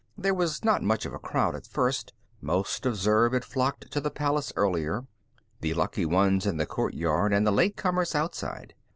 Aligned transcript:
There 0.17 0.33
was 0.33 0.65
not 0.65 0.81
much 0.81 1.05
of 1.05 1.13
a 1.13 1.19
crowd, 1.19 1.53
at 1.55 1.67
first. 1.67 2.11
Most 2.41 2.87
of 2.87 2.95
Zurb 2.95 3.33
had 3.33 3.45
flocked 3.45 3.91
to 3.91 4.01
the 4.01 4.09
palace 4.09 4.51
earlier; 4.55 5.05
the 5.59 5.75
lucky 5.75 6.07
ones 6.07 6.47
in 6.47 6.57
the 6.57 6.65
courtyard 6.65 7.31
and 7.33 7.45
the 7.45 7.51
late 7.51 7.75
comers 7.77 8.15
outside. 8.15 8.73